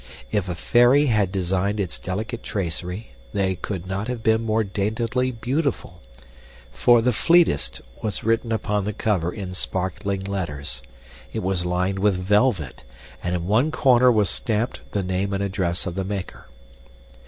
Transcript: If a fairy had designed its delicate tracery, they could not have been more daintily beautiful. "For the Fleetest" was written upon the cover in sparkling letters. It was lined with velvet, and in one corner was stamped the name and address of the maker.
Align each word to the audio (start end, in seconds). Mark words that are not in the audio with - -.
If 0.31 0.49
a 0.49 0.55
fairy 0.55 1.05
had 1.05 1.31
designed 1.31 1.79
its 1.79 1.99
delicate 1.99 2.41
tracery, 2.41 3.11
they 3.33 3.53
could 3.53 3.85
not 3.85 4.07
have 4.07 4.23
been 4.23 4.41
more 4.43 4.63
daintily 4.63 5.29
beautiful. 5.31 6.01
"For 6.71 7.03
the 7.03 7.13
Fleetest" 7.13 7.81
was 8.01 8.23
written 8.23 8.51
upon 8.51 8.85
the 8.85 8.93
cover 8.93 9.31
in 9.31 9.53
sparkling 9.53 10.21
letters. 10.23 10.81
It 11.33 11.43
was 11.43 11.67
lined 11.67 11.99
with 11.99 12.15
velvet, 12.17 12.83
and 13.21 13.35
in 13.35 13.45
one 13.45 13.69
corner 13.69 14.11
was 14.11 14.31
stamped 14.31 14.81
the 14.91 15.03
name 15.03 15.33
and 15.33 15.43
address 15.43 15.85
of 15.85 15.93
the 15.93 16.03
maker. 16.03 16.47